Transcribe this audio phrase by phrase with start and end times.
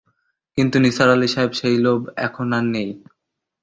[0.57, 2.89] কিন্তু নিসার আলি সাহেব, সেই লোভ এখন আর নেই।